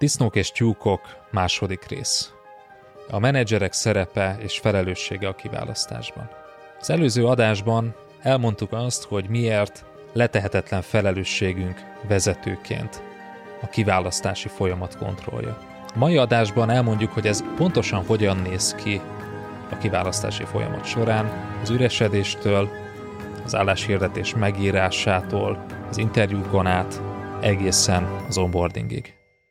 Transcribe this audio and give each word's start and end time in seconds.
Disznók 0.00 0.36
és 0.36 0.50
tyúkok 0.50 1.00
második 1.30 1.86
rész. 1.86 2.32
A 3.10 3.18
menedzserek 3.18 3.72
szerepe 3.72 4.36
és 4.38 4.58
felelőssége 4.58 5.28
a 5.28 5.34
kiválasztásban. 5.34 6.30
Az 6.80 6.90
előző 6.90 7.26
adásban 7.26 7.94
elmondtuk 8.20 8.72
azt, 8.72 9.04
hogy 9.04 9.28
miért 9.28 9.84
letehetetlen 10.12 10.82
felelősségünk 10.82 11.80
vezetőként 12.08 13.02
a 13.62 13.66
kiválasztási 13.66 14.48
folyamat 14.48 14.96
kontrollja. 14.96 15.58
A 15.94 15.98
mai 15.98 16.16
adásban 16.16 16.70
elmondjuk, 16.70 17.12
hogy 17.12 17.26
ez 17.26 17.44
pontosan 17.56 18.04
hogyan 18.06 18.36
néz 18.36 18.74
ki 18.74 19.00
a 19.70 19.78
kiválasztási 19.78 20.44
folyamat 20.44 20.84
során, 20.84 21.30
az 21.62 21.70
üresedéstől, 21.70 22.68
az 23.44 23.54
álláshirdetés 23.54 24.34
megírásától, 24.34 25.64
az 25.88 25.98
interjúkon 25.98 26.66
át, 26.66 27.00
egészen 27.40 28.04
az 28.28 28.38
onboardingig. 28.38 29.19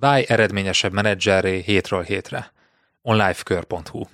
Válj 0.00 0.24
eredményesebb 0.28 0.92
menedzserré 0.92 1.58
hétről 1.58 2.02
hétre. 2.02 2.52
onlifekör.hu 3.02 4.04